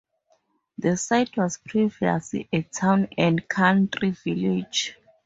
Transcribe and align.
The 0.79 0.97
site 0.97 1.37
was 1.37 1.59
previously 1.59 2.49
a 2.51 2.63
Town 2.63 3.07
and 3.19 3.47
Country 3.47 4.09
Village. 4.09 4.97